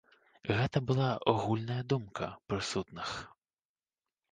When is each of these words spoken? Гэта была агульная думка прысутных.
Гэта 0.59 0.81
была 0.91 1.09
агульная 1.33 1.77
думка 1.95 2.31
прысутных. 2.49 3.15